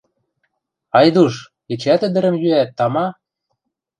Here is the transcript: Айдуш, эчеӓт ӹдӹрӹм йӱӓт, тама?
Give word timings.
Айдуш, 0.99 1.33
эчеӓт 1.71 2.01
ӹдӹрӹм 2.07 2.35
йӱӓт, 2.41 2.69
тама? 2.77 3.05